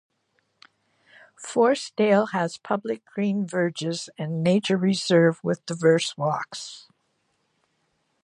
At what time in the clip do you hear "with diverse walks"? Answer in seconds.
5.43-6.87